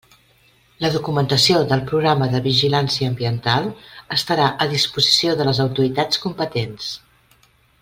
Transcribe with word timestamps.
La 0.83 0.89
documentació 0.93 1.59
del 1.71 1.83
programa 1.91 2.29
de 2.31 2.41
vigilància 2.47 3.11
ambiental 3.11 3.69
estarà 4.17 4.49
a 4.65 4.69
disposició 4.73 5.37
de 5.43 5.49
les 5.51 5.63
autoritats 5.69 6.25
competents. 6.27 6.91